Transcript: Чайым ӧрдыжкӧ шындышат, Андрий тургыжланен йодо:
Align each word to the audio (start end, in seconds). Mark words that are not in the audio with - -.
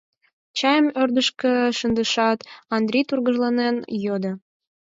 Чайым 0.57 0.85
ӧрдыжкӧ 1.01 1.51
шындышат, 1.77 2.39
Андрий 2.75 3.05
тургыжланен 3.09 3.75
йодо: 4.05 4.31